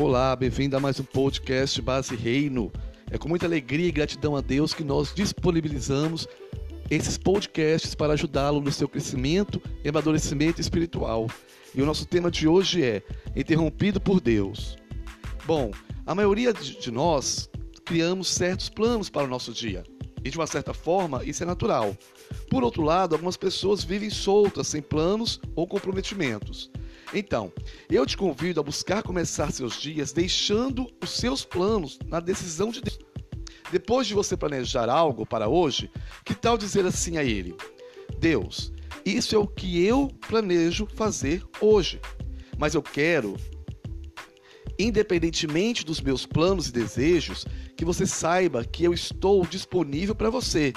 [0.00, 2.72] Olá, bem-vindo a mais um podcast Base Reino.
[3.10, 6.26] É com muita alegria e gratidão a Deus que nós disponibilizamos
[6.88, 11.26] esses podcasts para ajudá-lo no seu crescimento e amadurecimento espiritual.
[11.74, 13.02] E o nosso tema de hoje é
[13.36, 14.78] Interrompido por Deus.
[15.44, 15.70] Bom,
[16.06, 17.50] a maioria de nós
[17.84, 19.84] criamos certos planos para o nosso dia.
[20.24, 21.94] E de uma certa forma, isso é natural.
[22.48, 26.70] Por outro lado, algumas pessoas vivem soltas, sem planos ou comprometimentos.
[27.12, 27.52] Então,
[27.90, 32.80] eu te convido a buscar começar seus dias deixando os seus planos na decisão de
[32.80, 32.98] Deus.
[33.72, 35.90] Depois de você planejar algo para hoje,
[36.24, 37.54] que tal dizer assim a Ele:
[38.18, 38.72] Deus,
[39.04, 42.00] isso é o que eu planejo fazer hoje,
[42.58, 43.36] mas eu quero,
[44.78, 47.44] independentemente dos meus planos e desejos,
[47.76, 50.72] que você saiba que eu estou disponível para você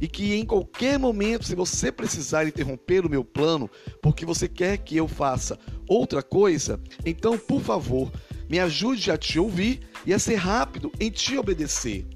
[0.00, 3.70] e que em qualquer momento, se você precisar interromper o meu plano
[4.02, 8.10] porque você quer que eu faça outra coisa, então, por favor,
[8.48, 12.06] me ajude a te ouvir e a ser rápido em te obedecer.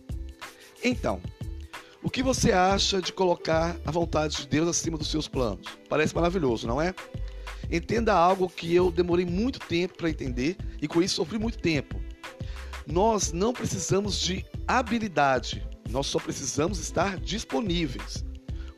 [0.83, 1.21] Então,
[2.03, 5.67] o que você acha de colocar a vontade de Deus acima dos seus planos?
[5.89, 6.95] Parece maravilhoso, não é?
[7.71, 12.01] Entenda algo que eu demorei muito tempo para entender e com isso sofri muito tempo.
[12.87, 18.25] Nós não precisamos de habilidade, nós só precisamos estar disponíveis.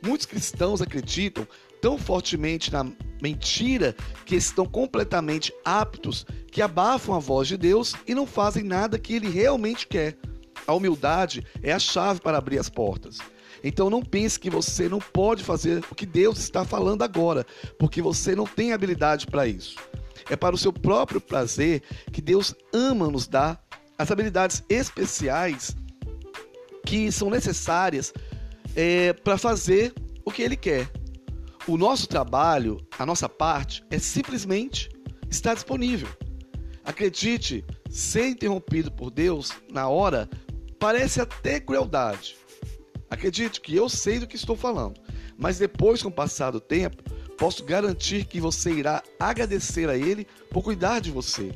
[0.05, 1.47] Muitos cristãos acreditam
[1.81, 2.85] tão fortemente na
[3.21, 8.99] mentira que estão completamente aptos que abafam a voz de Deus e não fazem nada
[8.99, 10.17] que ele realmente quer.
[10.67, 13.17] A humildade é a chave para abrir as portas.
[13.63, 17.45] Então não pense que você não pode fazer o que Deus está falando agora,
[17.79, 19.75] porque você não tem habilidade para isso.
[20.29, 23.63] É para o seu próprio prazer que Deus ama nos dar
[23.97, 25.75] as habilidades especiais
[26.85, 28.13] que são necessárias
[28.75, 30.89] é, para fazer o que ele quer.
[31.67, 34.89] O nosso trabalho, a nossa parte, é simplesmente
[35.29, 36.07] estar disponível.
[36.83, 40.29] Acredite, ser interrompido por Deus na hora
[40.79, 42.37] parece até crueldade.
[43.09, 44.99] Acredite que eu sei do que estou falando,
[45.37, 47.01] mas depois, com o passar do tempo,
[47.37, 51.51] posso garantir que você irá agradecer a Ele por cuidar de você.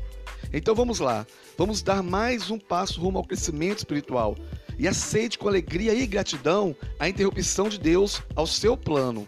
[0.51, 1.27] Então vamos lá,
[1.57, 4.35] vamos dar mais um passo rumo ao crescimento espiritual,
[4.79, 9.27] e aceite com alegria e gratidão a interrupção de Deus ao seu plano.